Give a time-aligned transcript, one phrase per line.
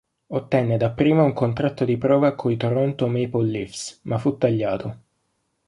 [0.29, 4.97] Ottenne dapprima un contratto di prova coi Toronto Maple Leafs, ma fu tagliato.